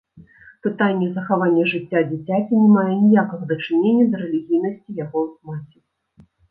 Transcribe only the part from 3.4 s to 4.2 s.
дачынення да